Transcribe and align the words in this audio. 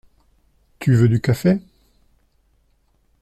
Tu 0.79 0.95
veux 0.95 1.09
du 1.09 1.21
café? 1.21 1.59